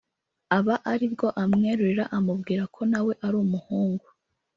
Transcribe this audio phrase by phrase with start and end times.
[0.57, 4.05] aba ari bwo amwerurira amubwira ko na we ari umuhungu